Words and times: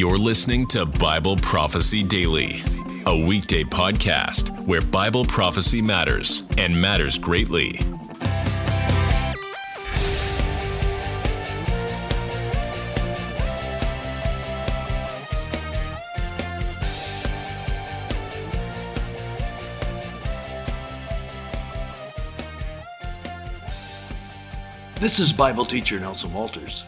You're 0.00 0.16
listening 0.16 0.66
to 0.68 0.86
Bible 0.86 1.36
Prophecy 1.36 2.02
Daily, 2.02 2.62
a 3.04 3.14
weekday 3.14 3.64
podcast 3.64 4.48
where 4.64 4.80
Bible 4.80 5.26
prophecy 5.26 5.82
matters 5.82 6.42
and 6.56 6.74
matters 6.74 7.18
greatly. 7.18 7.72
This 24.98 25.18
is 25.18 25.30
Bible 25.30 25.66
teacher 25.66 26.00
Nelson 26.00 26.32
Walters. 26.32 26.84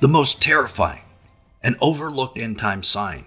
The 0.00 0.08
most 0.08 0.42
terrifying 0.42 1.02
and 1.62 1.76
overlooked 1.80 2.38
end 2.38 2.58
time 2.58 2.82
sign 2.82 3.26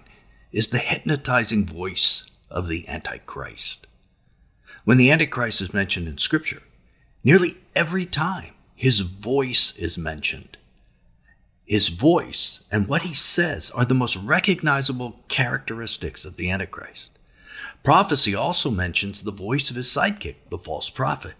is 0.52 0.68
the 0.68 0.78
hypnotizing 0.78 1.66
voice 1.66 2.30
of 2.50 2.68
the 2.68 2.86
Antichrist. 2.88 3.86
When 4.84 4.98
the 4.98 5.10
Antichrist 5.10 5.60
is 5.60 5.74
mentioned 5.74 6.08
in 6.08 6.18
Scripture, 6.18 6.62
nearly 7.24 7.56
every 7.74 8.06
time 8.06 8.52
his 8.74 9.00
voice 9.00 9.76
is 9.76 9.98
mentioned. 9.98 10.58
His 11.64 11.88
voice 11.88 12.62
and 12.70 12.86
what 12.86 13.02
he 13.02 13.14
says 13.14 13.70
are 13.72 13.84
the 13.84 13.94
most 13.94 14.16
recognizable 14.16 15.20
characteristics 15.28 16.24
of 16.24 16.36
the 16.36 16.50
Antichrist. 16.50 17.18
Prophecy 17.82 18.34
also 18.34 18.70
mentions 18.70 19.22
the 19.22 19.32
voice 19.32 19.70
of 19.70 19.76
his 19.76 19.88
sidekick, 19.88 20.36
the 20.50 20.58
false 20.58 20.90
prophet. 20.90 21.34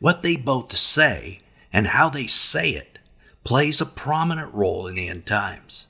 What 0.00 0.22
they 0.22 0.36
both 0.36 0.76
say 0.76 1.40
and 1.72 1.88
how 1.88 2.08
they 2.08 2.26
say 2.26 2.70
it 2.70 2.98
plays 3.44 3.80
a 3.80 3.86
prominent 3.86 4.52
role 4.54 4.86
in 4.86 4.94
the 4.96 5.08
end 5.08 5.26
times. 5.26 5.86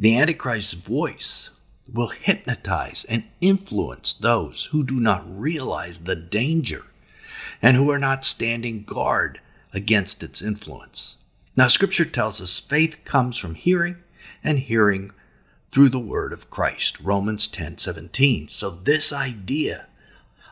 The 0.00 0.16
Antichrist's 0.16 0.74
voice 0.74 1.50
will 1.92 2.08
hypnotize 2.08 3.04
and 3.08 3.24
influence 3.40 4.12
those 4.12 4.66
who 4.66 4.84
do 4.84 5.00
not 5.00 5.24
realize 5.28 6.00
the 6.00 6.14
danger 6.14 6.84
and 7.60 7.76
who 7.76 7.90
are 7.90 7.98
not 7.98 8.24
standing 8.24 8.84
guard 8.84 9.40
against 9.72 10.22
its 10.22 10.40
influence. 10.40 11.16
Now, 11.56 11.66
Scripture 11.66 12.04
tells 12.04 12.40
us 12.40 12.60
faith 12.60 13.04
comes 13.04 13.36
from 13.36 13.56
hearing, 13.56 13.96
and 14.44 14.60
hearing 14.60 15.10
through 15.72 15.88
the 15.88 15.98
word 15.98 16.32
of 16.32 16.48
Christ. 16.48 17.00
Romans 17.00 17.48
10 17.48 17.78
17. 17.78 18.46
So, 18.46 18.70
this 18.70 19.12
idea 19.12 19.86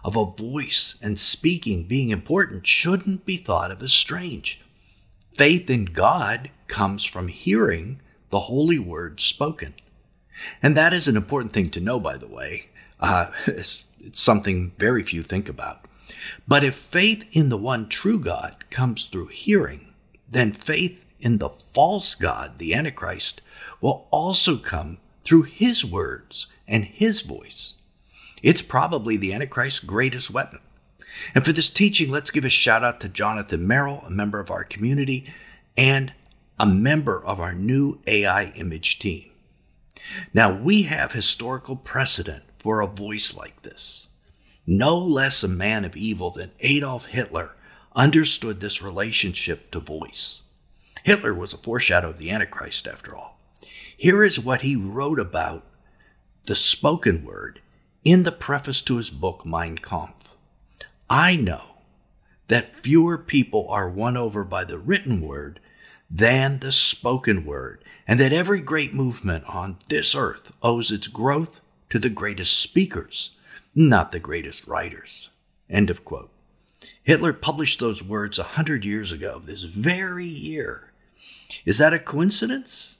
of 0.02 0.16
a 0.16 0.24
voice 0.24 0.96
and 1.00 1.18
speaking 1.18 1.84
being 1.84 2.10
important 2.10 2.66
shouldn't 2.66 3.24
be 3.24 3.36
thought 3.36 3.70
of 3.70 3.80
as 3.82 3.92
strange. 3.92 4.60
Faith 5.34 5.70
in 5.70 5.84
God 5.84 6.50
comes 6.66 7.04
from 7.04 7.28
hearing 7.28 8.00
the 8.30 8.40
holy 8.40 8.78
word 8.78 9.20
spoken. 9.20 9.74
And 10.62 10.76
that 10.76 10.92
is 10.92 11.08
an 11.08 11.16
important 11.16 11.52
thing 11.52 11.70
to 11.70 11.80
know, 11.80 11.98
by 11.98 12.16
the 12.16 12.28
way. 12.28 12.68
Uh, 13.00 13.30
it's, 13.46 13.84
it's 14.00 14.20
something 14.20 14.72
very 14.78 15.02
few 15.02 15.22
think 15.22 15.48
about. 15.48 15.84
But 16.46 16.64
if 16.64 16.74
faith 16.74 17.24
in 17.32 17.48
the 17.48 17.56
one 17.56 17.88
true 17.88 18.20
God 18.20 18.64
comes 18.70 19.06
through 19.06 19.28
hearing, 19.28 19.92
then 20.28 20.52
faith 20.52 21.04
in 21.20 21.38
the 21.38 21.48
false 21.48 22.14
God, 22.14 22.58
the 22.58 22.74
Antichrist, 22.74 23.42
will 23.80 24.06
also 24.10 24.56
come 24.56 24.98
through 25.24 25.42
his 25.42 25.84
words 25.84 26.46
and 26.68 26.84
his 26.84 27.22
voice. 27.22 27.74
It's 28.42 28.62
probably 28.62 29.16
the 29.16 29.32
Antichrist's 29.32 29.80
greatest 29.80 30.30
weapon. 30.30 30.60
And 31.34 31.44
for 31.44 31.52
this 31.52 31.70
teaching, 31.70 32.10
let's 32.10 32.30
give 32.30 32.44
a 32.44 32.50
shout 32.50 32.84
out 32.84 33.00
to 33.00 33.08
Jonathan 33.08 33.66
Merrill, 33.66 34.02
a 34.06 34.10
member 34.10 34.38
of 34.38 34.50
our 34.50 34.64
community 34.64 35.32
and 35.76 36.12
a 36.58 36.66
member 36.66 37.24
of 37.24 37.40
our 37.40 37.52
new 37.52 38.00
AI 38.06 38.46
image 38.56 38.98
team. 38.98 39.30
Now, 40.32 40.54
we 40.56 40.82
have 40.82 41.12
historical 41.12 41.76
precedent 41.76 42.44
for 42.58 42.80
a 42.80 42.86
voice 42.86 43.36
like 43.36 43.62
this. 43.62 44.08
No 44.66 44.98
less 44.98 45.42
a 45.44 45.48
man 45.48 45.84
of 45.84 45.96
evil 45.96 46.30
than 46.30 46.50
Adolf 46.60 47.06
Hitler 47.06 47.52
understood 47.94 48.60
this 48.60 48.82
relationship 48.82 49.70
to 49.70 49.80
voice. 49.80 50.42
Hitler 51.04 51.32
was 51.32 51.52
a 51.52 51.58
foreshadow 51.58 52.10
of 52.10 52.18
the 52.18 52.30
Antichrist, 52.30 52.86
after 52.86 53.14
all. 53.14 53.38
Here 53.96 54.22
is 54.22 54.40
what 54.40 54.62
he 54.62 54.76
wrote 54.76 55.20
about 55.20 55.64
the 56.44 56.56
spoken 56.56 57.24
word 57.24 57.60
in 58.04 58.24
the 58.24 58.32
preface 58.32 58.82
to 58.82 58.96
his 58.96 59.10
book, 59.10 59.46
Mein 59.46 59.78
Kampf. 59.78 60.34
I 61.08 61.36
know 61.36 61.76
that 62.48 62.74
fewer 62.74 63.18
people 63.18 63.68
are 63.68 63.88
won 63.88 64.16
over 64.16 64.44
by 64.44 64.64
the 64.64 64.78
written 64.78 65.20
word 65.20 65.60
than 66.10 66.60
the 66.60 66.72
spoken 66.72 67.44
word, 67.44 67.82
and 68.06 68.20
that 68.20 68.32
every 68.32 68.60
great 68.60 68.94
movement 68.94 69.44
on 69.46 69.76
this 69.88 70.14
earth 70.14 70.52
owes 70.62 70.90
its 70.90 71.08
growth 71.08 71.60
to 71.90 71.98
the 71.98 72.08
greatest 72.10 72.58
speakers, 72.58 73.36
not 73.74 74.12
the 74.12 74.20
greatest 74.20 74.66
writers. 74.66 75.30
End 75.68 75.90
of 75.90 76.04
quote. 76.04 76.30
Hitler 77.02 77.32
published 77.32 77.80
those 77.80 78.02
words 78.02 78.38
a 78.38 78.44
hundred 78.44 78.84
years 78.84 79.12
ago, 79.12 79.40
this 79.44 79.62
very 79.62 80.26
year. 80.26 80.92
Is 81.64 81.78
that 81.78 81.94
a 81.94 81.98
coincidence? 81.98 82.98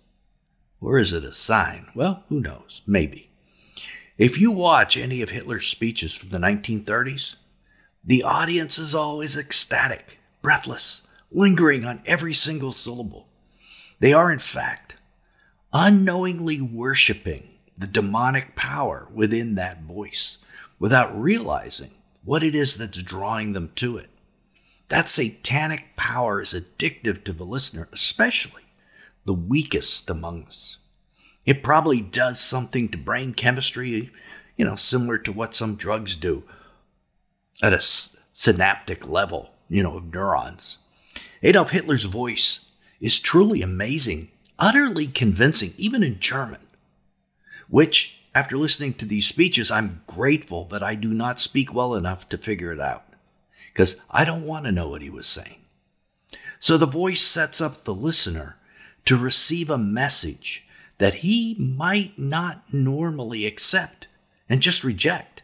Or 0.81 0.99
is 0.99 1.13
it 1.13 1.25
a 1.25 1.33
sign? 1.33 1.89
Well, 1.95 2.25
who 2.29 2.41
knows? 2.41 2.83
Maybe. 2.87 3.31
If 4.19 4.41
you 4.41 4.51
watch 4.51 4.97
any 4.97 5.23
of 5.23 5.31
Hitler's 5.31 5.67
speeches 5.67 6.15
from 6.15 6.31
the 6.31 6.39
1930s, 6.39 7.37
the 8.05 8.23
audience 8.23 8.79
is 8.79 8.95
always 8.95 9.37
ecstatic, 9.37 10.19
breathless, 10.43 11.06
lingering 11.31 11.85
on 11.85 12.03
every 12.07 12.35
single 12.35 12.73
syllable. 12.73 13.29
They 14.01 14.13
are, 14.13 14.31
in 14.31 14.39
fact, 14.39 14.97
unknowingly 15.73 16.61
worshiping 16.61 17.49
the 17.77 17.87
demonic 17.87 18.57
power 18.57 19.09
within 19.13 19.55
that 19.55 19.83
voice 19.83 20.39
without 20.79 21.19
realizing 21.19 21.91
what 22.25 22.43
it 22.43 22.55
is 22.55 22.77
that's 22.77 23.03
drawing 23.03 23.53
them 23.53 23.71
to 23.77 23.97
it. 23.97 24.09
That 24.89 25.09
satanic 25.09 25.97
power 25.97 26.41
is 26.41 26.55
addictive 26.55 27.25
to 27.25 27.33
the 27.33 27.45
listener, 27.45 27.89
especially 27.93 28.63
the 29.25 29.35
weakest 29.35 30.09
among 30.09 30.45
us. 30.45 30.79
It 31.45 31.63
probably 31.63 32.01
does 32.01 32.41
something 32.41 32.89
to 32.89 32.99
brain 32.99 33.35
chemistry, 33.35 34.11
you 34.57 34.65
know, 34.65 34.75
similar 34.75 35.19
to 35.19 35.33
what 35.33 35.55
some 35.55 35.77
drugs 35.77 36.17
do 36.17 36.45
at 37.63 37.73
a 37.73 37.81
synaptic 37.81 39.09
level, 39.09 39.51
you 39.69 39.83
know, 39.83 39.97
of 39.97 40.13
neurons. 40.13 40.79
Adolf 41.43 41.71
Hitler's 41.71 42.05
voice 42.05 42.71
is 43.01 43.19
truly 43.19 43.63
amazing, 43.63 44.31
utterly 44.59 45.07
convincing, 45.07 45.75
even 45.77 46.03
in 46.03 46.19
German, 46.19 46.61
which, 47.69 48.21
after 48.35 48.57
listening 48.57 48.95
to 48.95 49.05
these 49.05 49.27
speeches, 49.27 49.71
I'm 49.71 50.03
grateful 50.07 50.65
that 50.67 50.83
I 50.83 50.95
do 50.95 51.13
not 51.13 51.41
speak 51.41 51.75
well 51.75 51.95
enough 51.95 52.29
to 52.31 52.39
figure 52.39 52.73
it 52.73 52.81
out, 52.81 53.05
because 53.73 54.01
I 54.11 54.25
don't 54.25 54.47
want 54.47 54.65
to 54.65 54.73
know 54.73 54.89
what 54.89 55.03
he 55.03 55.11
was 55.11 55.27
saying. 55.27 55.61
So 56.59 56.79
the 56.79 56.87
voice 56.87 57.21
sets 57.21 57.61
up 57.61 57.85
the 57.85 57.95
listener 57.95 58.57
to 59.05 59.17
receive 59.17 59.71
a 59.71 59.79
message 59.79 60.67
that 60.99 61.15
he 61.15 61.55
might 61.59 62.19
not 62.19 62.63
normally 62.73 63.45
accept 63.45 64.09
and 64.49 64.63
just 64.63 64.83
reject. 64.83 65.43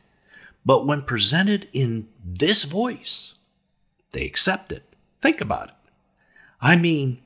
But 0.65 0.87
when 0.87 1.03
presented 1.03 1.69
in 1.73 2.09
this 2.25 2.65
voice, 2.65 3.35
they 4.13 4.25
accept 4.25 4.73
it. 4.73 4.85
Think 5.21 5.41
about 5.41 5.69
it. 5.69 5.75
I 6.65 6.77
mean, 6.77 7.21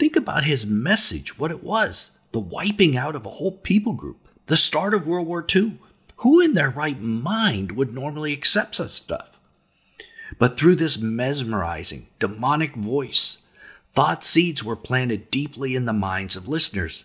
think 0.00 0.16
about 0.16 0.42
his 0.42 0.66
message, 0.66 1.38
what 1.38 1.52
it 1.52 1.62
was 1.62 2.10
the 2.32 2.40
wiping 2.40 2.96
out 2.96 3.14
of 3.14 3.24
a 3.24 3.30
whole 3.30 3.52
people 3.52 3.92
group, 3.92 4.28
the 4.46 4.56
start 4.56 4.92
of 4.92 5.06
World 5.06 5.26
War 5.26 5.46
II. 5.54 5.78
Who 6.16 6.40
in 6.40 6.54
their 6.54 6.70
right 6.70 7.00
mind 7.00 7.72
would 7.72 7.94
normally 7.94 8.32
accept 8.32 8.74
such 8.74 8.90
stuff? 8.90 9.38
But 10.38 10.58
through 10.58 10.74
this 10.74 10.98
mesmerizing, 10.98 12.08
demonic 12.18 12.74
voice, 12.74 13.38
thought 13.92 14.24
seeds 14.24 14.64
were 14.64 14.76
planted 14.76 15.30
deeply 15.30 15.76
in 15.76 15.84
the 15.84 15.92
minds 15.92 16.36
of 16.36 16.48
listeners, 16.48 17.04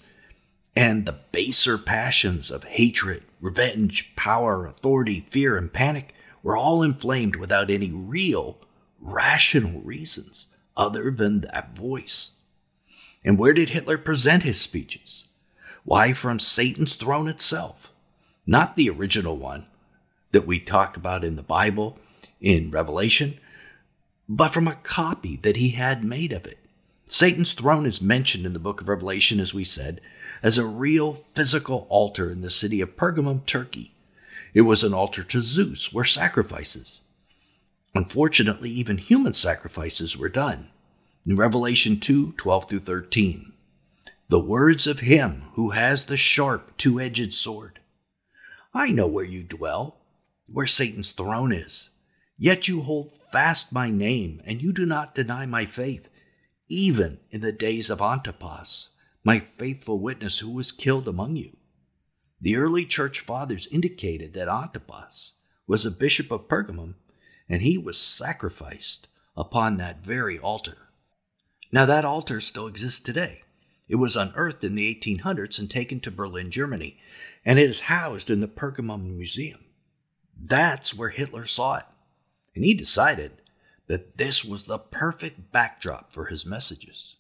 and 0.76 1.06
the 1.06 1.20
baser 1.32 1.78
passions 1.78 2.50
of 2.50 2.64
hatred, 2.64 3.24
revenge, 3.40 4.14
power, 4.16 4.66
authority, 4.66 5.20
fear, 5.20 5.56
and 5.58 5.72
panic 5.72 6.16
were 6.42 6.58
all 6.58 6.82
inflamed 6.82 7.36
without 7.36 7.70
any 7.70 7.92
real, 7.92 8.58
rational 9.00 9.82
reasons 9.82 10.48
other 10.76 11.12
than 11.12 11.42
that 11.42 11.76
voice. 11.76 12.32
And 13.24 13.38
where 13.38 13.54
did 13.54 13.70
Hitler 13.70 13.98
present 13.98 14.44
his 14.44 14.60
speeches? 14.60 15.26
Why, 15.84 16.14
from 16.14 16.40
Satan's 16.40 16.96
throne 16.96 17.28
itself, 17.28 17.92
not 18.46 18.76
the 18.76 18.90
original 18.90 19.38
one 19.38 19.66
that 20.32 20.48
we 20.48 20.60
talk 20.60 20.98
about 20.98 21.24
in 21.24 21.36
the 21.36 21.44
Bible, 21.44 21.98
in 22.40 22.72
Revelation, 22.72 23.40
but 24.28 24.50
from 24.50 24.68
a 24.68 24.76
copy 24.76 25.36
that 25.38 25.58
he 25.58 25.70
had 25.70 26.04
made 26.04 26.32
of 26.32 26.46
it. 26.46 26.58
Satan's 27.06 27.52
throne 27.54 27.86
is 27.86 28.02
mentioned 28.02 28.46
in 28.46 28.54
the 28.54 28.60
book 28.60 28.80
of 28.80 28.88
Revelation, 28.88 29.40
as 29.40 29.54
we 29.54 29.66
said, 29.66 30.00
as 30.42 30.58
a 30.58 30.66
real 30.66 31.14
physical 31.14 31.86
altar 31.90 32.32
in 32.32 32.42
the 32.42 32.50
city 32.50 32.80
of 32.80 32.96
Pergamum, 32.96 33.46
Turkey. 33.46 33.94
It 34.54 34.62
was 34.62 34.84
an 34.84 34.94
altar 34.94 35.24
to 35.24 35.42
Zeus 35.42 35.92
where 35.92 36.06
sacrifices, 36.06 37.01
Unfortunately, 37.94 38.70
even 38.70 38.98
human 38.98 39.34
sacrifices 39.34 40.18
were 40.18 40.30
done 40.30 40.70
in 41.28 41.36
Revelation 41.36 42.00
2 42.00 42.34
12 42.34 42.70
through 42.70 42.80
13. 42.80 43.54
the 44.30 44.40
words 44.40 44.88
of 44.88 45.02
him 45.02 45.44
who 45.56 45.72
has 45.72 46.04
the 46.06 46.16
sharp, 46.16 46.78
two 46.78 47.02
edged 47.02 47.34
sword. 47.34 47.82
I 48.74 48.90
know 48.90 49.06
where 49.06 49.26
you 49.26 49.44
dwell, 49.44 49.98
where 50.48 50.66
Satan's 50.66 51.12
throne 51.12 51.52
is. 51.52 51.90
Yet 52.38 52.70
you 52.70 52.82
hold 52.82 53.12
fast 53.12 53.74
my 53.74 53.90
name, 53.90 54.42
and 54.46 54.62
you 54.62 54.72
do 54.72 54.86
not 54.86 55.14
deny 55.14 55.46
my 55.46 55.66
faith, 55.66 56.08
even 56.70 57.20
in 57.30 57.42
the 57.42 57.52
days 57.52 57.90
of 57.90 58.02
Antipas, 58.02 58.92
my 59.24 59.40
faithful 59.40 60.00
witness 60.00 60.40
who 60.40 60.50
was 60.50 60.72
killed 60.72 61.10
among 61.10 61.36
you. 61.36 61.58
The 62.40 62.56
early 62.56 62.86
church 62.86 63.20
fathers 63.20 63.68
indicated 63.68 64.34
that 64.34 64.48
Antipas 64.48 65.34
was 65.68 65.86
a 65.86 65.92
bishop 65.92 66.32
of 66.32 66.48
Pergamum, 66.48 66.96
and 67.52 67.62
he 67.62 67.78
was 67.78 68.00
sacrificed 68.00 69.10
upon 69.36 69.76
that 69.76 70.02
very 70.02 70.40
altar. 70.40 70.88
Now, 71.70 71.86
that 71.86 72.06
altar 72.06 72.40
still 72.40 72.66
exists 72.66 73.02
today. 73.02 73.44
It 73.90 73.96
was 73.96 74.16
unearthed 74.16 74.64
in 74.64 74.76
the 74.76 74.96
1800s 74.96 75.60
and 75.60 75.70
taken 75.70 76.00
to 76.00 76.12
Berlin, 76.12 76.50
Germany, 76.50 76.98
and 77.44 77.60
it 77.60 77.70
is 77.70 77.82
housed 77.82 78.30
in 78.30 78.40
the 78.40 78.48
Pergamum 78.48 79.18
Museum. 79.18 79.66
That's 80.42 80.96
where 80.96 81.10
Hitler 81.10 81.46
saw 81.46 81.76
it, 81.76 81.86
and 82.56 82.64
he 82.64 82.74
decided 82.74 83.34
that 83.88 84.18
this 84.18 84.46
was 84.46 84.64
the 84.64 84.80
perfect 84.80 85.52
backdrop 85.52 86.14
for 86.14 86.28
his 86.28 86.46
messages. 86.46 87.18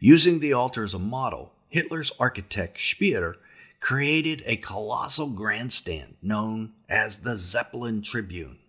Using 0.00 0.40
the 0.40 0.52
altar 0.52 0.82
as 0.82 0.94
a 0.94 0.98
model, 0.98 1.52
Hitler's 1.68 2.10
architect 2.18 2.80
Speer 2.80 3.36
created 3.78 4.42
a 4.46 4.56
colossal 4.56 5.28
grandstand 5.28 6.16
known 6.20 6.72
as 6.88 7.18
the 7.18 7.36
Zeppelin 7.36 8.02
Tribune. 8.02 8.59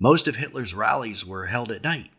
Most 0.00 0.28
of 0.28 0.36
Hitler's 0.36 0.74
rallies 0.74 1.26
were 1.26 1.46
held 1.46 1.72
at 1.72 1.82
night. 1.82 2.10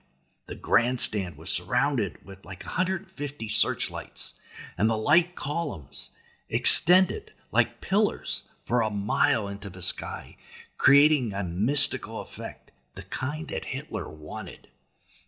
The 0.48 0.56
grandstand 0.56 1.38
was 1.38 1.50
surrounded 1.50 2.26
with 2.26 2.44
like 2.44 2.64
150 2.64 3.48
searchlights, 3.48 4.34
and 4.78 4.90
the 4.90 4.98
light 4.98 5.36
columns 5.36 6.12
extended 6.50 7.32
like 7.52 7.80
pillars 7.80 8.50
for 8.66 8.82
a 8.82 8.90
mile 8.90 9.48
into 9.48 9.70
the 9.70 9.82
sky, 9.82 10.36
creating 10.78 11.34
a 11.34 11.44
mystical 11.44 12.20
effect, 12.20 12.72
the 12.96 13.04
kind 13.04 13.48
that 13.48 13.66
Hitler 13.66 14.10
wanted. 14.10 14.68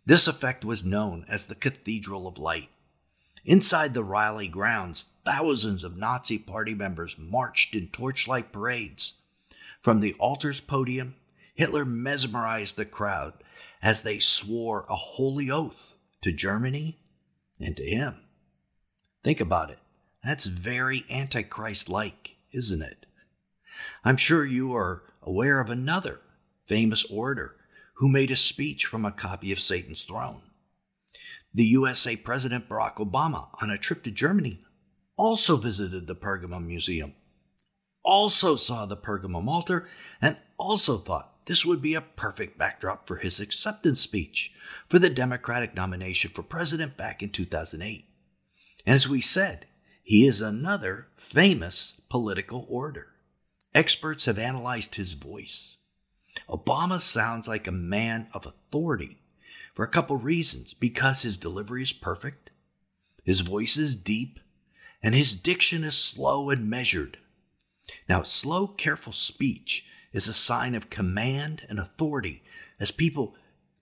This 0.06 0.28
effect 0.28 0.66
was 0.66 0.84
known 0.84 1.26
as 1.30 1.46
the 1.46 1.56
Cathedral 1.56 2.28
of 2.28 2.38
Light. 2.38 2.70
Inside 3.46 3.94
the 3.94 4.04
rally 4.04 4.50
grounds, 4.50 5.14
thousands 5.24 5.86
of 5.86 5.96
Nazi 5.96 6.38
party 6.38 6.74
members 6.74 7.18
marched 7.18 7.76
in 7.76 7.88
torchlight 7.88 8.52
parades. 8.52 9.16
From 9.82 10.00
the 10.00 10.14
altar's 10.20 10.60
podium, 10.60 11.16
Hitler 11.62 11.86
mesmerized 11.86 12.76
the 12.76 12.86
crowd 12.86 13.34
as 13.84 14.02
they 14.02 14.18
swore 14.18 14.88
a 14.90 14.96
holy 14.96 15.52
oath 15.52 15.94
to 16.24 16.32
Germany 16.32 16.98
and 17.60 17.78
to 17.78 17.84
him. 17.84 18.16
Think 19.24 19.40
about 19.40 19.70
it. 19.70 19.78
That's 20.24 20.48
very 20.48 21.06
Antichrist 21.08 21.88
like, 21.88 22.38
isn't 22.52 22.82
it? 22.82 23.06
I'm 24.04 24.18
sure 24.18 24.44
you 24.44 24.76
are 24.76 25.04
aware 25.22 25.60
of 25.60 25.70
another 25.70 26.22
famous 26.66 27.06
orator 27.06 27.58
who 27.98 28.10
made 28.10 28.32
a 28.32 28.36
speech 28.36 28.88
from 28.88 29.06
a 29.06 29.12
copy 29.12 29.52
of 29.52 29.60
Satan's 29.60 30.04
throne. 30.04 30.42
The 31.54 31.66
USA 31.66 32.16
President 32.16 32.68
Barack 32.68 32.96
Obama, 32.96 33.50
on 33.62 33.70
a 33.70 33.78
trip 33.78 34.02
to 34.06 34.12
Germany, 34.12 34.64
also 35.16 35.58
visited 35.58 36.08
the 36.08 36.16
Pergamum 36.16 36.66
Museum, 36.66 37.14
also 38.04 38.56
saw 38.56 38.88
the 38.88 38.98
Pergamum 38.98 39.48
altar, 39.48 39.88
and 40.20 40.38
also 40.58 40.98
thought 40.98 41.31
this 41.46 41.66
would 41.66 41.82
be 41.82 41.96
a 41.96 42.02
perfect 42.02 42.58
backdrop 42.58 43.08
for 43.08 43.18
his 43.18 43.40
acceptance 43.40 44.00
speech 44.00 44.54
for 44.88 45.00
the 45.00 45.10
Democratic 45.10 45.76
nomination 45.76 46.32
for 46.32 46.44
president 46.44 46.98
back 46.98 47.24
in 47.24 47.30
2008. 47.30 48.06
And 48.86 48.96
as 48.96 49.10
we 49.10 49.22
said, 49.22 49.66
he 50.04 50.26
is 50.26 50.42
another 50.42 51.08
famous 51.16 51.96
political 52.10 52.66
orator. 52.70 53.10
Experts 53.74 54.26
have 54.26 54.38
analyzed 54.38 54.96
his 54.96 55.14
voice. 55.14 55.78
Obama 56.50 57.00
sounds 57.00 57.48
like 57.48 57.68
a 57.68 57.72
man 57.72 58.28
of 58.34 58.46
authority 58.46 59.18
for 59.74 59.84
a 59.84 59.90
couple 59.90 60.18
reasons 60.18 60.74
because 60.74 61.22
his 61.22 61.38
delivery 61.38 61.82
is 61.82 61.94
perfect, 61.94 62.52
his 63.24 63.42
voice 63.42 63.78
is 63.78 63.96
deep, 63.96 64.40
and 65.02 65.16
his 65.16 65.36
diction 65.36 65.84
is 65.84 65.98
slow 65.98 66.50
and 66.50 66.70
measured. 66.70 67.18
Now, 68.08 68.24
slow, 68.24 68.68
careful 68.68 69.14
speech 69.14 69.86
is 70.14 70.28
a 70.28 70.34
sign 70.34 70.76
of 70.76 70.90
command 70.90 71.66
and 71.70 71.80
authority 71.80 72.44
as 72.80 72.92
people 72.92 73.36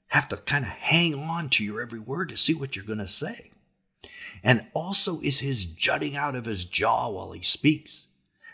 have 0.08 0.28
to 0.28 0.38
kind 0.38 0.66
of 0.66 0.72
hang 0.72 1.14
on 1.14 1.50
to 1.50 1.64
your 1.64 1.81
every 1.81 2.00
word 2.00 2.30
to 2.30 2.38
see 2.38 2.54
what 2.54 2.76
you're 2.76 2.86
going 2.86 3.00
to 3.00 3.08
say. 3.08 3.52
And 4.44 4.66
also 4.74 5.20
is 5.22 5.40
his 5.40 5.66
jutting 5.66 6.16
out 6.16 6.36
of 6.36 6.46
his 6.46 6.66
jaw 6.66 7.10
while 7.10 7.31
he 7.31 7.42
speaks. 7.42 8.08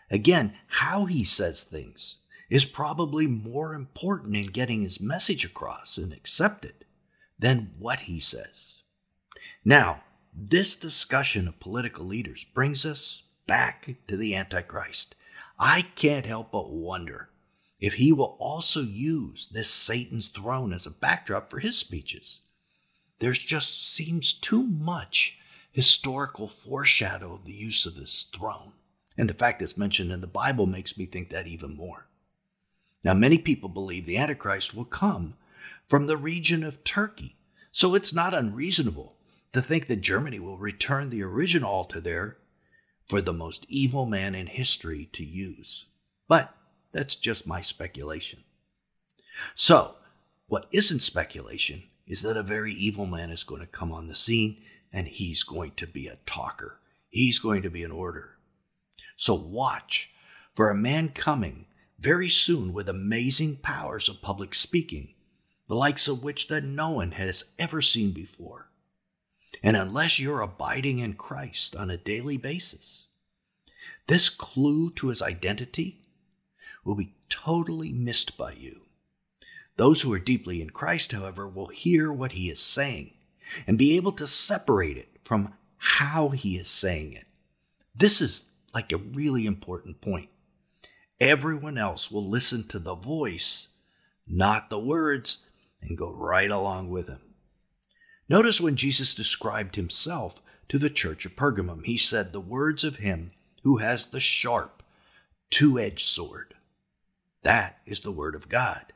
Again, 0.10 0.54
how 0.68 1.06
he 1.06 1.24
says 1.24 1.63
things 1.63 2.18
is 2.50 2.66
probably 2.66 3.27
more 3.27 3.74
important 3.74 4.36
in 4.36 4.48
getting 4.48 4.83
his 4.83 5.01
message 5.01 5.44
across 5.44 5.98
and 5.98 6.13
accepted 6.13 6.86
than 7.39 7.74
what 7.80 8.01
he 8.01 8.19
says. 8.19 8.83
Now, 9.63 10.04
this 10.33 10.75
discussion 10.75 11.48
of 11.48 11.60
political 11.60 12.06
leaders 12.06 12.44
brings 12.44 12.86
us 12.86 13.24
back 13.48 13.95
to 14.07 14.18
the 14.18 14.36
Antichrist. 14.36 15.16
I 15.57 15.81
can't 15.95 16.25
help 16.25 16.51
but 16.51 16.69
wonder 16.69 17.30
if 17.80 17.95
he 17.95 18.12
will 18.12 18.38
also 18.39 18.81
use 18.81 19.48
this 19.48 19.69
Satan's 19.69 20.30
throne 20.30 20.74
as 20.74 20.86
a 20.86 20.92
backdrop 20.92 21.50
for 21.50 21.60
his 21.60 21.77
speeches. 21.77 22.42
There 23.19 23.31
just 23.33 23.94
seems 23.94 24.33
too 24.33 24.63
much 24.63 25.38
historical 25.72 26.48
foreshadow 26.48 27.33
of 27.33 27.45
the 27.45 27.54
use 27.54 27.86
of 27.86 27.95
this 27.95 28.27
throne. 28.36 28.72
And 29.18 29.30
the 29.30 29.33
fact 29.33 29.62
it's 29.62 29.77
mentioned 29.77 30.12
in 30.12 30.22
the 30.22 30.27
Bible 30.27 30.66
makes 30.66 30.98
me 30.98 31.06
think 31.06 31.30
that 31.30 31.48
even 31.48 31.75
more. 31.75 32.07
Now, 33.04 33.13
many 33.13 33.38
people 33.38 33.69
believe 33.69 34.06
the 34.06 34.18
Antichrist 34.18 34.74
will 34.74 34.86
come 34.86 35.36
from 35.88 36.07
the 36.07 36.18
region 36.18 36.63
of 36.63 36.83
Turkey. 36.83 37.36
So 37.72 37.94
it's 37.94 38.13
not 38.13 38.33
unreasonable 38.33 39.16
to 39.51 39.62
think 39.62 39.88
that 39.88 40.01
Germany 40.01 40.39
will 40.39 40.57
return 40.57 41.10
the 41.10 41.24
original 41.24 41.69
altar 41.69 42.01
there 42.01 42.38
for 43.07 43.22
the 43.22 43.33
most 43.33 43.66
evil 43.69 44.06
man 44.06 44.33
in 44.33 44.48
history 44.48 45.10
to 45.13 45.24
use. 45.24 45.86
But 46.27 46.56
that's 46.95 47.18
just 47.18 47.45
my 47.45 47.59
speculation. 47.59 48.39
So, 49.53 49.95
what 50.47 50.65
isn't 50.71 51.01
speculation 51.01 51.83
is 52.07 52.21
that 52.21 52.38
a 52.38 52.44
very 52.44 52.71
evil 52.71 53.06
man 53.06 53.31
is 53.31 53.44
going 53.44 53.59
to 53.59 53.68
come 53.68 53.92
on 53.92 54.07
the 54.07 54.15
scene 54.15 54.62
and 54.94 55.07
he's 55.09 55.44
going 55.44 55.71
to 55.71 55.88
be 55.88 56.07
a 56.07 56.19
talker. 56.25 56.79
He's 57.10 57.39
going 57.39 57.63
to 57.63 57.69
be 57.69 57.84
an 57.84 57.91
order. 57.91 58.38
So, 59.17 59.34
watch 59.36 60.12
for 60.55 60.69
a 60.69 60.75
man 60.75 61.10
coming 61.10 61.65
very 62.00 62.29
soon 62.29 62.72
with 62.72 62.88
amazing 62.88 63.58
powers 63.58 64.08
of 64.08 64.22
public 64.22 64.55
speaking 64.55 65.15
the 65.67 65.75
likes 65.75 66.08
of 66.08 66.24
which 66.24 66.48
that 66.48 66.63
no 66.63 66.91
one 66.91 67.12
has 67.12 67.46
ever 67.60 67.81
seen 67.81 68.12
before. 68.12 68.69
And 69.63 69.75
unless 69.75 70.17
you're 70.17 70.41
abiding 70.41 71.00
in 71.00 71.15
Christ 71.15 71.75
on 71.75 71.89
a 71.89 71.98
daily 71.98 72.38
basis, 72.38 73.08
this 74.08 74.29
clue 74.29 74.91
to 74.91 75.08
his 75.08 75.22
identity 75.22 76.01
will 76.86 76.96
be 76.96 77.13
totally 77.27 77.92
missed 77.92 78.38
by 78.38 78.54
you. 78.54 78.82
Those 79.75 80.01
who 80.01 80.13
are 80.13 80.20
deeply 80.20 80.62
in 80.62 80.70
Christ, 80.70 81.12
however, 81.12 81.48
will 81.48 81.68
hear 81.68 82.13
what 82.13 82.34
he 82.34 82.50
is 82.50 82.60
saying 82.62 83.12
and 83.68 83.77
be 83.77 83.98
able 83.98 84.13
to 84.13 84.27
separate 84.27 84.98
it 84.98 85.10
from 85.24 85.54
how 85.77 86.30
he 86.30 86.58
is 86.58 86.70
saying 86.70 87.13
it. 87.13 87.25
This 87.94 88.22
is 88.22 88.51
like 88.74 88.92
a 88.92 88.98
really 88.98 89.46
important 89.46 90.00
point. 90.00 90.30
Everyone 91.20 91.77
else 91.77 92.12
will 92.12 92.27
listen 92.27 92.68
to 92.68 92.80
the 92.80 92.96
voice, 92.96 93.70
not 94.27 94.70
the 94.70 94.80
words, 94.80 95.48
and 95.82 95.98
go 95.98 96.12
right 96.12 96.51
along 96.51 96.89
with 96.89 97.08
him. 97.08 97.22
Notice 98.27 98.60
when 98.60 98.75
Jesus 98.75 99.13
described 99.13 99.75
himself 99.75 100.42
to 100.68 100.80
the 100.80 100.89
church 100.89 101.25
of 101.25 101.36
Pergamum, 101.36 101.86
he 101.86 101.98
said, 101.98 102.32
The 102.32 102.42
words 102.42 102.84
of 102.84 102.98
him 102.98 103.32
who 103.63 103.77
has 103.77 104.08
the 104.08 104.20
sharp, 104.20 104.84
two 105.50 105.80
edged 105.80 106.08
sword. 106.08 106.56
That 107.45 107.77
is 107.85 107.99
the 107.99 108.11
word 108.11 108.33
of 108.33 108.49
God. 108.49 108.91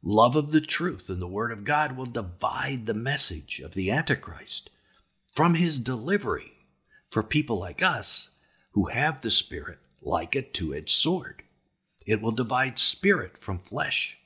Love 0.00 0.36
of 0.36 0.52
the 0.52 0.60
truth 0.60 1.10
and 1.10 1.20
the 1.20 1.26
word 1.26 1.50
of 1.50 1.64
God 1.64 1.96
will 1.96 2.06
divide 2.06 2.86
the 2.86 2.94
message 2.94 3.58
of 3.58 3.74
the 3.74 3.90
Antichrist 3.90 4.70
from 5.34 5.54
his 5.54 5.80
delivery 5.80 6.52
for 7.10 7.24
people 7.24 7.58
like 7.58 7.82
us 7.82 8.30
who 8.74 8.86
have 8.86 9.20
the 9.20 9.30
Spirit 9.30 9.80
like 10.00 10.36
a 10.36 10.42
two 10.42 10.72
edged 10.72 10.90
sword. 10.90 11.42
It 12.06 12.22
will 12.22 12.30
divide 12.30 12.78
spirit 12.78 13.36
from 13.36 13.58
flesh 13.58 14.20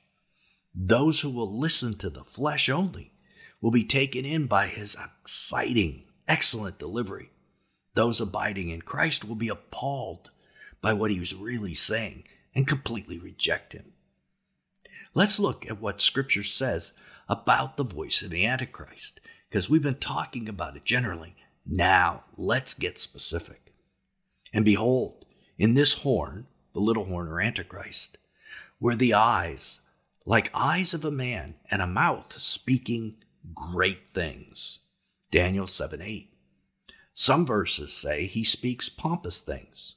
those 0.75 1.21
who 1.21 1.29
will 1.31 1.57
listen 1.57 1.93
to 1.93 2.09
the 2.09 2.23
flesh 2.23 2.69
only 2.69 3.13
will 3.61 3.71
be 3.71 3.85
taken 3.85 4.25
in 4.25 4.45
by 4.45 4.67
his 4.67 4.95
exciting, 4.95 6.03
excellent 6.27 6.77
delivery. 6.77 7.31
Those 7.93 8.19
abiding 8.19 8.69
in 8.69 8.81
Christ 8.81 9.23
will 9.25 9.35
be 9.35 9.47
appalled 9.47 10.31
by 10.81 10.93
what 10.93 11.11
he 11.11 11.19
was 11.19 11.33
really 11.33 11.73
saying 11.73 12.25
and 12.55 12.67
completely 12.67 13.19
reject 13.19 13.73
him. 13.73 13.93
Let's 15.13 15.39
look 15.39 15.69
at 15.69 15.81
what 15.81 16.01
Scripture 16.01 16.43
says 16.43 16.93
about 17.27 17.77
the 17.77 17.83
voice 17.83 18.21
of 18.21 18.29
the 18.29 18.45
Antichrist, 18.45 19.19
because 19.49 19.69
we've 19.69 19.83
been 19.83 19.95
talking 19.95 20.47
about 20.47 20.75
it 20.75 20.85
generally, 20.85 21.35
Now, 21.65 22.25
let's 22.37 22.73
get 22.75 22.99
specific. 22.99 23.73
And 24.53 24.63
behold, 24.63 25.25
in 25.57 25.73
this 25.73 26.01
horn, 26.01 26.47
the 26.73 26.79
little 26.79 27.05
horn 27.05 27.27
or 27.27 27.41
Antichrist, 27.41 28.17
were 28.79 28.95
the 28.95 29.13
eyes, 29.13 29.81
like 30.25 30.51
eyes 30.53 30.93
of 30.93 31.03
a 31.03 31.11
man, 31.11 31.55
and 31.71 31.81
a 31.81 31.87
mouth 31.87 32.33
speaking 32.33 33.15
great 33.53 34.07
things. 34.13 34.79
Daniel 35.31 35.67
7 35.67 36.01
8. 36.01 36.29
Some 37.13 37.45
verses 37.45 37.93
say 37.93 38.27
he 38.27 38.43
speaks 38.43 38.89
pompous 38.89 39.39
things. 39.39 39.95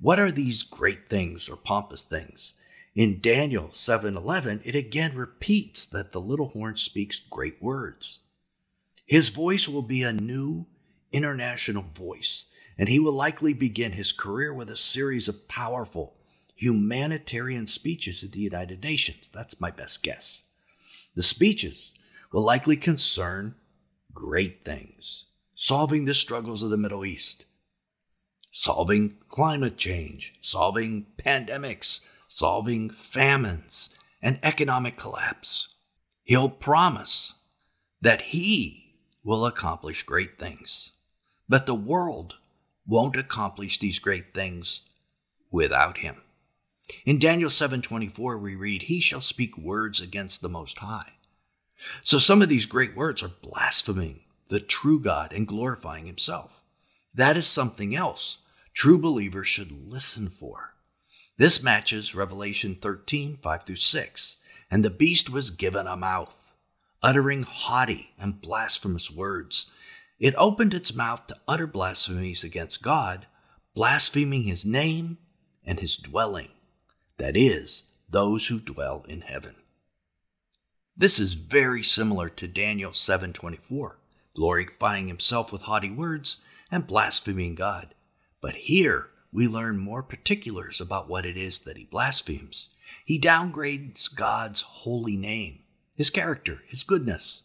What 0.00 0.20
are 0.20 0.30
these 0.30 0.62
great 0.62 1.08
things 1.08 1.48
or 1.48 1.56
pompous 1.56 2.04
things? 2.04 2.54
In 2.94 3.20
Daniel 3.20 3.70
7:11, 3.70 4.60
it 4.64 4.76
again 4.76 5.16
repeats 5.16 5.86
that 5.86 6.12
the 6.12 6.20
little 6.20 6.50
horn 6.50 6.76
speaks 6.76 7.18
great 7.18 7.60
words. 7.60 8.20
His 9.06 9.30
voice 9.30 9.66
will 9.66 9.82
be 9.82 10.04
a 10.04 10.12
new 10.12 10.66
international 11.10 11.82
voice, 11.82 12.46
and 12.76 12.88
he 12.88 13.00
will 13.00 13.12
likely 13.12 13.52
begin 13.52 13.92
his 13.92 14.12
career 14.12 14.54
with 14.54 14.70
a 14.70 14.76
series 14.76 15.26
of 15.26 15.48
powerful 15.48 16.16
humanitarian 16.54 17.66
speeches 17.66 18.22
at 18.22 18.30
the 18.30 18.40
United 18.40 18.82
Nations. 18.82 19.28
That's 19.28 19.60
my 19.60 19.72
best 19.72 20.04
guess. 20.04 20.44
The 21.16 21.24
speeches 21.24 21.92
will 22.30 22.42
likely 22.42 22.76
concern 22.76 23.56
great 24.14 24.62
things, 24.64 25.24
solving 25.56 26.04
the 26.04 26.14
struggles 26.14 26.62
of 26.62 26.70
the 26.70 26.76
Middle 26.76 27.04
East, 27.04 27.46
solving 28.60 29.16
climate 29.28 29.76
change, 29.76 30.34
solving 30.40 31.06
pandemics, 31.16 32.00
solving 32.26 32.90
famines, 32.90 33.88
and 34.20 34.36
economic 34.42 34.96
collapse. 34.96 35.68
He'll 36.24 36.50
promise 36.50 37.34
that 38.00 38.20
he 38.20 38.96
will 39.22 39.46
accomplish 39.46 40.02
great 40.02 40.40
things. 40.40 40.90
But 41.48 41.66
the 41.66 41.74
world 41.74 42.34
won't 42.84 43.14
accomplish 43.14 43.78
these 43.78 44.00
great 44.00 44.34
things 44.34 44.82
without 45.52 45.98
him. 45.98 46.20
In 47.04 47.20
Daniel 47.20 47.50
7:24 47.50 48.38
we 48.38 48.56
read, 48.56 48.82
"He 48.82 48.98
shall 48.98 49.20
speak 49.20 49.56
words 49.56 50.00
against 50.00 50.40
the 50.40 50.48
most 50.48 50.80
high." 50.80 51.12
So 52.02 52.18
some 52.18 52.42
of 52.42 52.48
these 52.48 52.66
great 52.66 52.96
words 52.96 53.22
are 53.22 53.28
blaspheming 53.28 54.24
the 54.46 54.58
true 54.58 54.98
God 54.98 55.32
and 55.32 55.46
glorifying 55.46 56.06
himself. 56.06 56.60
That 57.14 57.36
is 57.36 57.46
something 57.46 57.94
else 57.94 58.38
true 58.78 58.96
believers 58.96 59.48
should 59.48 59.90
listen 59.90 60.28
for. 60.28 60.74
This 61.36 61.60
matches 61.64 62.14
Revelation 62.14 62.76
13, 62.76 63.34
5 63.34 63.62
through 63.64 63.74
6. 63.74 64.36
And 64.70 64.84
the 64.84 64.90
beast 64.90 65.28
was 65.28 65.50
given 65.50 65.88
a 65.88 65.96
mouth 65.96 66.54
uttering 67.02 67.42
haughty 67.42 68.10
and 68.18 68.40
blasphemous 68.40 69.10
words. 69.10 69.72
It 70.20 70.34
opened 70.38 70.74
its 70.74 70.94
mouth 70.94 71.26
to 71.26 71.36
utter 71.48 71.66
blasphemies 71.66 72.44
against 72.44 72.82
God, 72.82 73.26
blaspheming 73.74 74.44
his 74.44 74.64
name 74.64 75.18
and 75.64 75.80
his 75.80 75.96
dwelling, 75.96 76.50
that 77.16 77.36
is, 77.36 77.84
those 78.08 78.46
who 78.46 78.60
dwell 78.60 79.04
in 79.08 79.22
heaven. 79.22 79.56
This 80.96 81.18
is 81.18 81.32
very 81.32 81.82
similar 81.82 82.28
to 82.30 82.46
Daniel 82.46 82.92
7:24, 82.92 83.96
glorifying 84.34 85.08
himself 85.08 85.52
with 85.52 85.62
haughty 85.62 85.90
words 85.90 86.42
and 86.70 86.86
blaspheming 86.86 87.56
God. 87.56 87.94
But 88.40 88.54
here 88.54 89.08
we 89.32 89.46
learn 89.48 89.78
more 89.78 90.02
particulars 90.02 90.80
about 90.80 91.08
what 91.08 91.26
it 91.26 91.36
is 91.36 91.60
that 91.60 91.76
he 91.76 91.84
blasphemes. 91.84 92.70
He 93.04 93.20
downgrades 93.20 94.14
God's 94.14 94.62
holy 94.62 95.16
name 95.16 95.60
his 95.98 96.10
character, 96.10 96.62
his 96.68 96.84
goodness, 96.84 97.42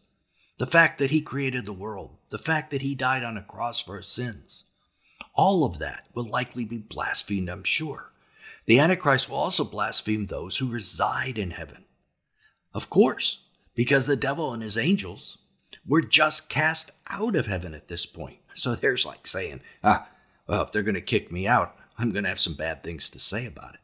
the 0.60 0.68
fact 0.68 1.00
that 1.00 1.10
he 1.10 1.22
created 1.22 1.66
the 1.66 1.74
world, 1.74 2.18
the 2.30 2.38
fact 2.38 2.70
that 2.70 2.84
he 2.84 2.94
died 2.94 3.24
on 3.24 3.36
a 3.36 3.42
cross 3.42 3.82
for 3.82 3.96
our 3.96 4.04
sins. 4.04 4.66
All 5.34 5.66
of 5.66 5.80
that 5.80 6.06
will 6.14 6.24
likely 6.24 6.64
be 6.64 6.78
blasphemed, 6.78 7.50
I'm 7.50 7.64
sure. 7.64 8.12
The 8.68 8.80
Antichrist 8.80 9.28
will 9.28 9.38
also 9.38 9.64
blaspheme 9.64 10.28
those 10.28 10.58
who 10.58 10.70
reside 10.70 11.40
in 11.40 11.50
heaven. 11.52 11.86
Of 12.76 12.92
course, 12.92 13.46
because 13.74 14.06
the 14.06 14.16
devil 14.16 14.54
and 14.54 14.62
his 14.62 14.78
angels 14.78 15.40
were 15.86 16.02
just 16.02 16.48
cast 16.48 16.92
out 17.10 17.36
of 17.36 17.48
heaven 17.48 17.74
at 17.74 17.88
this 17.88 18.06
point. 18.06 18.38
So 18.54 18.76
there's 18.76 19.04
like 19.04 19.26
saying, 19.26 19.62
ah, 19.84 20.08
well, 20.48 20.62
if 20.62 20.72
they're 20.72 20.84
going 20.84 20.96
to 20.96 21.02
kick 21.02 21.32
me 21.32 21.48
out, 21.48 21.76
I'm 21.98 22.12
going 22.12 22.24
to 22.24 22.30
have 22.30 22.40
some 22.40 22.54
bad 22.54 22.84
things 22.84 23.10
to 23.12 23.20
say 23.20 23.46
about 23.46 23.76
it. 23.76 23.80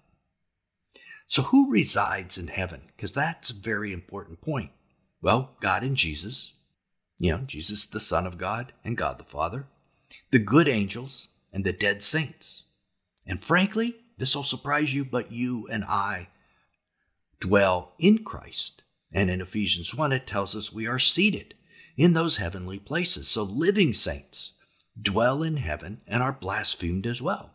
So, 1.27 1.43
who 1.43 1.71
resides 1.71 2.37
in 2.37 2.47
heaven? 2.47 2.81
Because 2.95 3.13
that's 3.13 3.51
a 3.51 3.53
very 3.53 3.93
important 3.93 4.41
point. 4.41 4.71
Well, 5.21 5.51
God 5.59 5.83
and 5.83 5.95
Jesus, 5.95 6.53
you 7.19 7.31
know, 7.31 7.39
Jesus, 7.45 7.85
the 7.85 7.99
Son 7.99 8.25
of 8.25 8.37
God, 8.37 8.73
and 8.83 8.97
God 8.97 9.19
the 9.19 9.23
Father, 9.23 9.67
the 10.31 10.39
good 10.39 10.67
angels, 10.67 11.29
and 11.53 11.63
the 11.63 11.73
dead 11.73 12.01
saints. 12.01 12.63
And 13.27 13.43
frankly, 13.43 13.97
this 14.17 14.35
will 14.35 14.43
surprise 14.43 14.93
you, 14.93 15.05
but 15.05 15.31
you 15.31 15.67
and 15.71 15.85
I 15.85 16.29
dwell 17.39 17.93
in 17.99 18.23
Christ. 18.23 18.83
And 19.11 19.29
in 19.29 19.41
Ephesians 19.41 19.93
1, 19.93 20.11
it 20.11 20.25
tells 20.25 20.55
us 20.55 20.73
we 20.73 20.87
are 20.87 20.99
seated 20.99 21.53
in 21.95 22.13
those 22.13 22.37
heavenly 22.37 22.79
places. 22.79 23.27
So, 23.27 23.43
living 23.43 23.93
saints 23.93 24.53
dwell 25.01 25.43
in 25.43 25.57
heaven 25.57 26.01
and 26.07 26.21
are 26.23 26.33
blasphemed 26.33 27.05
as 27.05 27.21
well. 27.21 27.51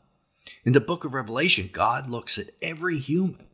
In 0.65 0.73
the 0.73 0.81
book 0.81 1.05
of 1.05 1.15
Revelation, 1.15 1.71
God 1.73 2.09
looks 2.09 2.39
at 2.39 2.51
every 2.63 2.99
human 2.99 3.47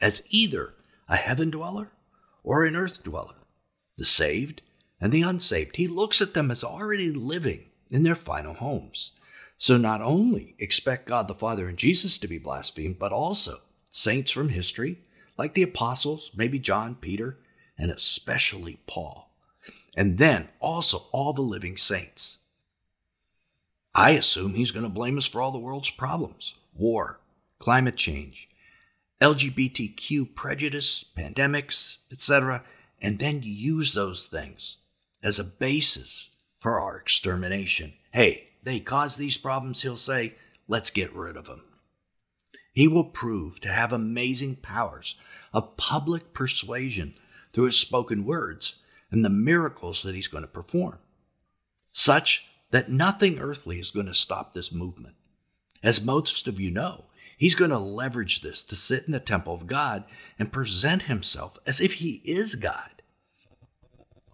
as 0.00 0.22
either 0.30 0.74
a 1.08 1.16
heaven 1.16 1.50
dweller 1.50 1.92
or 2.42 2.64
an 2.64 2.76
earth 2.76 3.02
dweller, 3.02 3.36
the 3.96 4.04
saved 4.04 4.62
and 5.00 5.12
the 5.12 5.22
unsaved. 5.22 5.76
He 5.76 5.86
looks 5.86 6.20
at 6.20 6.34
them 6.34 6.50
as 6.50 6.64
already 6.64 7.10
living 7.10 7.66
in 7.90 8.02
their 8.02 8.14
final 8.14 8.54
homes. 8.54 9.12
So 9.56 9.76
not 9.76 10.00
only 10.00 10.56
expect 10.58 11.06
God 11.06 11.28
the 11.28 11.34
Father 11.34 11.68
and 11.68 11.78
Jesus 11.78 12.18
to 12.18 12.28
be 12.28 12.38
blasphemed, 12.38 12.98
but 12.98 13.12
also 13.12 13.58
saints 13.90 14.30
from 14.30 14.48
history, 14.48 14.98
like 15.38 15.54
the 15.54 15.62
apostles, 15.62 16.32
maybe 16.34 16.58
John, 16.58 16.96
Peter, 16.96 17.38
and 17.78 17.90
especially 17.90 18.80
Paul. 18.86 19.30
And 19.96 20.18
then 20.18 20.48
also 20.58 21.04
all 21.12 21.32
the 21.32 21.42
living 21.42 21.76
saints. 21.76 22.38
I 23.94 24.10
assume 24.10 24.54
he's 24.54 24.70
going 24.70 24.84
to 24.84 24.88
blame 24.88 25.18
us 25.18 25.26
for 25.26 25.40
all 25.42 25.52
the 25.52 25.58
world's 25.58 25.90
problems 25.90 26.54
war, 26.74 27.20
climate 27.58 27.96
change, 27.96 28.48
LGBTQ 29.20 30.34
prejudice, 30.34 31.04
pandemics, 31.16 31.98
etc., 32.10 32.64
and 33.00 33.18
then 33.18 33.42
use 33.42 33.92
those 33.92 34.24
things 34.24 34.78
as 35.22 35.38
a 35.38 35.44
basis 35.44 36.30
for 36.56 36.80
our 36.80 36.96
extermination. 36.96 37.92
Hey, 38.12 38.48
they 38.62 38.80
caused 38.80 39.18
these 39.18 39.36
problems, 39.36 39.82
he'll 39.82 39.96
say, 39.96 40.34
let's 40.66 40.90
get 40.90 41.12
rid 41.14 41.36
of 41.36 41.46
them. 41.46 41.62
He 42.72 42.88
will 42.88 43.04
prove 43.04 43.60
to 43.60 43.68
have 43.68 43.92
amazing 43.92 44.56
powers 44.56 45.16
of 45.52 45.76
public 45.76 46.32
persuasion 46.32 47.14
through 47.52 47.66
his 47.66 47.76
spoken 47.76 48.24
words 48.24 48.82
and 49.10 49.24
the 49.24 49.30
miracles 49.30 50.02
that 50.02 50.14
he's 50.14 50.28
going 50.28 50.42
to 50.42 50.48
perform, 50.48 50.98
such 51.92 52.46
that 52.72 52.90
nothing 52.90 53.38
earthly 53.38 53.78
is 53.78 53.90
going 53.90 54.06
to 54.06 54.14
stop 54.14 54.52
this 54.52 54.72
movement. 54.72 55.14
As 55.82 56.04
most 56.04 56.46
of 56.46 56.60
you 56.60 56.70
know, 56.70 57.06
He's 57.42 57.56
going 57.56 57.72
to 57.72 57.78
leverage 57.80 58.40
this 58.40 58.62
to 58.62 58.76
sit 58.76 59.06
in 59.06 59.10
the 59.10 59.18
temple 59.18 59.52
of 59.52 59.66
God 59.66 60.04
and 60.38 60.52
present 60.52 61.02
himself 61.02 61.58
as 61.66 61.80
if 61.80 61.94
he 61.94 62.22
is 62.24 62.54
God. 62.54 63.02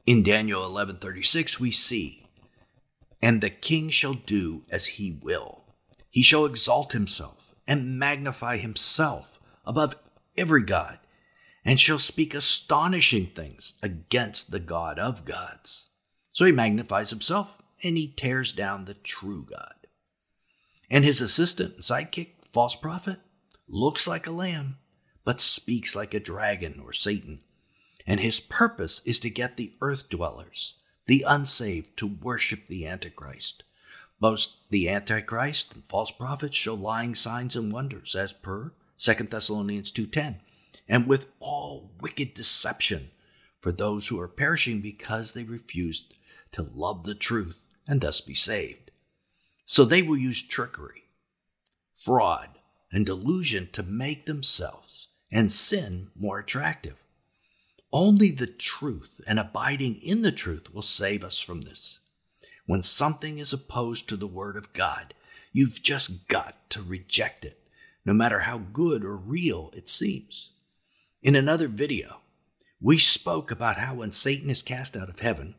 In 0.04 0.23
Daniel 0.23 0.62
11:36 0.62 1.59
we 1.59 1.71
see, 1.71 2.26
"And 3.23 3.40
the 3.40 3.49
king 3.49 3.88
shall 3.88 4.12
do 4.12 4.66
as 4.68 4.99
he 4.99 5.11
will. 5.11 5.64
He 6.11 6.23
shall 6.23 6.45
exalt 6.45 6.92
himself 6.92 7.54
and 7.66 7.99
magnify 7.99 8.59
himself 8.59 9.40
above 9.64 9.97
every 10.37 10.62
god, 10.62 10.99
and 11.64 11.80
shall 11.80 11.99
speak 11.99 12.35
astonishing 12.35 13.28
things 13.28 13.73
against 13.83 14.50
the 14.50 14.61
God 14.61 14.99
of 14.99 15.25
gods." 15.25 15.87
So 16.33 16.45
he 16.45 16.52
magnifies 16.52 17.09
himself 17.09 17.57
and 17.82 17.97
he 17.97 18.08
tears 18.08 18.52
down 18.52 18.85
the 18.85 18.94
true 18.94 19.47
God. 19.49 19.75
And 20.90 21.04
his 21.04 21.20
assistant 21.20 21.78
sidekick 21.78 22.30
false 22.50 22.75
prophet 22.75 23.18
looks 23.68 24.06
like 24.06 24.26
a 24.26 24.32
lamb, 24.32 24.78
but 25.25 25.40
speaks 25.40 25.94
like 25.94 26.14
a 26.14 26.20
dragon 26.20 26.80
or 26.82 26.92
Satan. 26.92 27.40
And 28.06 28.20
his 28.20 28.40
purpose 28.40 29.02
is 29.04 29.20
to 29.20 29.30
get 29.30 29.56
the 29.56 29.73
earth 29.82 30.08
dwellers, 30.08 30.75
the 31.06 31.25
unsaved, 31.26 31.97
to 31.99 32.06
worship 32.06 32.66
the 32.66 32.87
Antichrist. 32.87 33.64
Both 34.18 34.56
the 34.70 34.88
Antichrist 34.88 35.75
and 35.75 35.85
false 35.85 36.11
prophets 36.11 36.56
show 36.56 36.75
lying 36.75 37.14
signs 37.14 37.54
and 37.54 37.70
wonders, 37.70 38.14
as 38.16 38.32
per 38.32 38.73
2 38.99 39.14
Thessalonians 39.14 39.92
2.10, 39.92 40.37
and 40.88 41.06
with 41.06 41.30
all 41.38 41.90
wicked 42.00 42.35
deception 42.35 43.11
for 43.61 43.70
those 43.70 44.08
who 44.08 44.18
are 44.18 44.28
perishing 44.28 44.80
because 44.80 45.35
they 45.35 45.44
refused 45.44 46.16
to 46.52 46.62
love 46.62 47.04
the 47.04 47.14
truth 47.14 47.64
and 47.88 48.02
thus 48.02 48.21
be 48.21 48.35
saved. 48.35 48.90
So 49.64 49.85
they 49.85 50.02
will 50.02 50.16
use 50.16 50.42
trickery, 50.42 51.04
fraud, 52.04 52.50
and 52.92 53.04
delusion 53.04 53.68
to 53.73 53.83
make 53.83 54.26
themselves 54.26 55.09
and 55.33 55.50
sin 55.50 56.11
more 56.14 56.38
attractive. 56.38 56.97
Only 57.92 58.30
the 58.30 58.47
truth 58.47 59.21
and 59.26 59.38
abiding 59.38 59.97
in 60.02 60.23
the 60.23 60.33
truth 60.33 60.73
will 60.73 60.83
save 60.83 61.25
us 61.25 61.40
from 61.40 61.62
this. 61.62 62.00
When 62.66 62.83
something 62.83 63.38
is 63.38 63.52
opposed 63.52 64.09
to 64.09 64.16
the 64.16 64.26
Word 64.26 64.57
of 64.57 64.75
God, 64.75 65.14
you've 65.52 65.83
just 65.83 66.28
got 66.28 66.68
to 66.71 66.83
reject 66.83 67.47
it, 67.47 67.59
no 68.04 68.12
matter 68.12 68.40
how 68.40 68.59
good 68.59 69.04
or 69.04 69.16
real 69.16 69.71
it 69.75 69.88
seems. 69.88 70.52
In 71.23 71.35
another 71.35 71.66
video, 71.66 72.21
we 72.80 72.99
spoke 72.99 73.50
about 73.50 73.78
how 73.78 73.95
when 73.95 74.12
Satan 74.12 74.50
is 74.50 74.62
cast 74.62 74.97
out 74.97 75.09
of 75.09 75.21
heaven, 75.21 75.54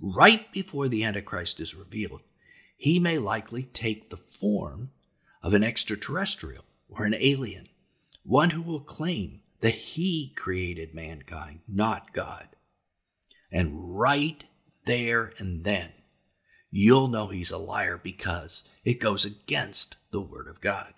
right 0.00 0.50
before 0.52 0.88
the 0.88 1.04
Antichrist 1.04 1.60
is 1.60 1.74
revealed, 1.74 2.22
he 2.76 2.98
may 2.98 3.18
likely 3.18 3.64
take 3.64 4.08
the 4.08 4.16
form 4.16 4.90
of 5.42 5.54
an 5.54 5.62
extraterrestrial 5.62 6.64
or 6.88 7.04
an 7.04 7.14
alien, 7.14 7.68
one 8.24 8.50
who 8.50 8.62
will 8.62 8.80
claim 8.80 9.40
that 9.60 9.74
he 9.74 10.32
created 10.36 10.94
mankind, 10.94 11.60
not 11.68 12.12
God. 12.12 12.48
And 13.52 13.98
right 13.98 14.44
there 14.86 15.32
and 15.38 15.64
then, 15.64 15.92
you'll 16.70 17.08
know 17.08 17.28
he's 17.28 17.50
a 17.50 17.58
liar 17.58 18.00
because 18.02 18.64
it 18.84 19.00
goes 19.00 19.24
against 19.24 19.96
the 20.10 20.20
Word 20.20 20.48
of 20.48 20.60
God. 20.60 20.94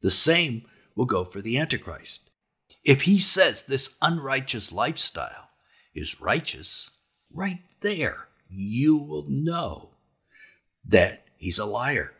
The 0.00 0.10
same 0.10 0.66
will 0.94 1.04
go 1.04 1.24
for 1.24 1.40
the 1.40 1.58
Antichrist. 1.58 2.30
If 2.84 3.02
he 3.02 3.18
says 3.18 3.62
this 3.62 3.96
unrighteous 4.00 4.72
lifestyle 4.72 5.50
is 5.94 6.20
righteous, 6.20 6.90
right 7.34 7.60
there, 7.80 8.28
you 8.48 8.96
will 8.96 9.26
know 9.28 9.90
that 10.86 11.24
he's 11.36 11.58
a 11.58 11.64
liar 11.64 12.12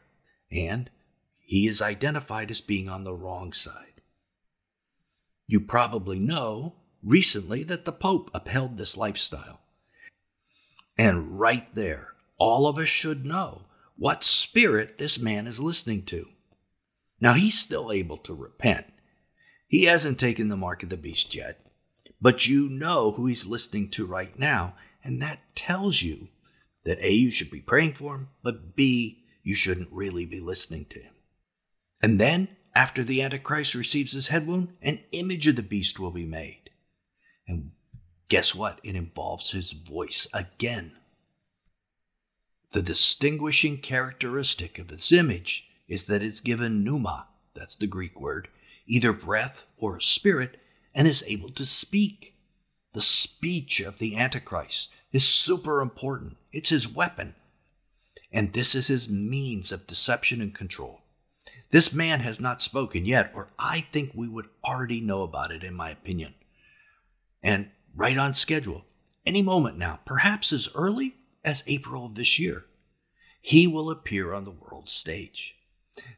and 0.50 0.90
he 1.40 1.66
is 1.66 1.80
identified 1.80 2.50
as 2.50 2.61
being 2.61 2.88
on 2.88 3.04
the 3.04 3.14
wrong 3.14 3.52
side. 3.52 4.00
You 5.47 5.61
probably 5.61 6.18
know 6.18 6.75
recently 7.02 7.62
that 7.64 7.85
the 7.85 7.92
Pope 7.92 8.30
upheld 8.35 8.76
this 8.76 8.97
lifestyle. 8.97 9.61
And 10.97 11.38
right 11.38 11.73
there, 11.75 12.09
all 12.38 12.66
of 12.66 12.78
us 12.78 12.88
should 12.88 13.26
know 13.26 13.62
what 13.97 14.25
spirit 14.25 14.99
this 14.99 15.21
man 15.21 15.47
is 15.47 15.61
listening 15.61 16.02
to. 16.04 16.28
Now, 17.21 17.35
he's 17.35 17.59
still 17.59 17.92
able 17.92 18.16
to 18.18 18.35
repent. 18.35 18.87
He 19.68 19.85
hasn't 19.85 20.18
taken 20.18 20.49
the 20.49 20.56
mark 20.56 20.83
of 20.83 20.88
the 20.88 20.97
beast 20.97 21.35
yet, 21.35 21.64
but 22.21 22.47
you 22.47 22.68
know 22.68 23.12
who 23.12 23.26
he's 23.26 23.47
listening 23.47 23.90
to 23.90 24.06
right 24.06 24.37
now, 24.38 24.75
and 25.04 25.20
that 25.23 25.54
tells 25.54 26.02
you 26.02 26.28
that 26.84 26.99
A, 27.00 27.12
you 27.12 27.30
should 27.30 27.50
be 27.50 27.61
praying 27.61 27.92
for 27.92 28.14
him, 28.14 28.28
but 28.42 28.75
B, 28.75 29.25
you 29.42 29.54
shouldn't 29.54 29.92
really 29.92 30.26
be 30.26 30.40
listening 30.40 30.87
to 30.87 30.99
him. 30.99 31.12
And 32.02 32.20
then, 32.20 32.49
after 32.75 33.04
the 33.04 33.23
Antichrist 33.23 33.75
receives 33.75 34.12
his 34.12 34.28
head 34.28 34.46
wound, 34.46 34.76
an 34.82 35.00
image 35.12 35.46
of 35.46 35.56
the 35.56 35.62
beast 35.62 36.00
will 36.00 36.11
be 36.11 36.26
made. 36.26 36.70
And 37.46 37.73
guess 38.28 38.54
what? 38.54 38.80
It 38.82 38.96
involves 38.96 39.52
his 39.52 39.73
voice 39.73 40.26
again. 40.34 40.92
The 42.73 42.82
distinguishing 42.82 43.78
characteristic 43.78 44.78
of 44.78 44.88
this 44.88 45.12
image 45.12 45.68
is 45.87 46.04
that 46.04 46.23
it's 46.23 46.40
given 46.40 46.82
pneuma, 46.82 47.28
that's 47.54 47.76
the 47.76 47.87
Greek 47.87 48.20
word, 48.20 48.49
either 48.87 49.12
breath 49.12 49.64
or 49.78 49.96
a 49.96 50.02
spirit, 50.02 50.61
and 50.94 51.06
is 51.06 51.25
able 51.26 51.50
to 51.50 51.64
speak. 51.64 52.34
The 52.92 53.00
speech 53.00 53.80
of 53.80 53.99
the 53.99 54.16
Antichrist 54.16 54.90
is 55.14 55.25
super 55.25 55.80
important. 55.80 56.37
It's 56.52 56.71
his 56.71 56.88
weapon. 56.88 57.37
And 58.33 58.52
this 58.52 58.75
is 58.75 58.88
his 58.88 59.09
means 59.09 59.71
of 59.71 59.87
deception 59.87 60.42
and 60.42 60.52
control. 60.52 61.02
This 61.71 61.94
man 61.94 62.21
has 62.21 62.40
not 62.40 62.61
spoken 62.61 63.06
yet, 63.06 63.30
or 63.33 63.49
I 63.56 63.80
think 63.80 64.11
we 64.12 64.28
would 64.28 64.49
already 64.64 65.00
know 65.00 65.23
about 65.23 65.52
it, 65.52 65.62
in 65.62 65.73
my 65.75 65.90
opinion. 65.90 66.35
And 67.44 67.71
right 67.94 68.18
on 68.18 68.33
schedule, 68.33 68.85
any 69.25 69.40
moment 69.40 69.78
now, 69.78 70.00
perhaps 70.04 70.52
as 70.52 70.68
early 70.75 71.14
as 71.44 71.62
April 71.68 72.06
of 72.06 72.16
this 72.16 72.40
year, 72.40 72.64
he 73.40 73.68
will 73.68 73.90
appear 73.90 74.33
on 74.33 74.42
the 74.42 74.50
world 74.50 74.88
stage. 74.88 75.54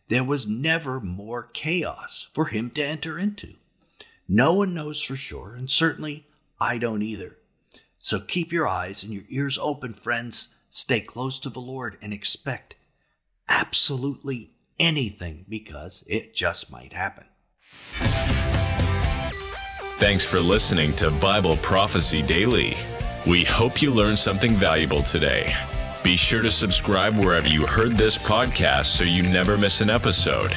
There 0.08 0.24
was 0.24 0.46
never 0.46 1.00
more 1.00 1.42
chaos 1.52 2.28
for 2.32 2.46
him 2.46 2.70
to 2.70 2.84
enter 2.84 3.18
into. 3.18 3.56
No 4.26 4.54
one 4.54 4.72
knows 4.72 5.02
for 5.02 5.16
sure, 5.16 5.54
and 5.54 5.68
certainly 5.68 6.26
I 6.58 6.78
don't 6.78 7.02
either. 7.02 7.36
So 8.06 8.20
keep 8.20 8.52
your 8.52 8.68
eyes 8.68 9.02
and 9.02 9.12
your 9.12 9.24
ears 9.28 9.58
open, 9.60 9.92
friends. 9.92 10.54
Stay 10.70 11.00
close 11.00 11.40
to 11.40 11.50
the 11.50 11.58
Lord 11.58 11.98
and 12.00 12.12
expect 12.12 12.76
absolutely 13.48 14.52
anything 14.78 15.44
because 15.48 16.04
it 16.06 16.32
just 16.32 16.70
might 16.70 16.92
happen. 16.92 17.24
Thanks 19.98 20.24
for 20.24 20.38
listening 20.38 20.94
to 20.94 21.10
Bible 21.10 21.56
Prophecy 21.56 22.22
Daily. 22.22 22.76
We 23.26 23.42
hope 23.42 23.82
you 23.82 23.90
learned 23.90 24.20
something 24.20 24.54
valuable 24.54 25.02
today. 25.02 25.52
Be 26.04 26.16
sure 26.16 26.42
to 26.42 26.50
subscribe 26.52 27.14
wherever 27.16 27.48
you 27.48 27.66
heard 27.66 27.98
this 27.98 28.16
podcast 28.16 28.84
so 28.84 29.02
you 29.02 29.24
never 29.24 29.58
miss 29.58 29.80
an 29.80 29.90
episode. 29.90 30.54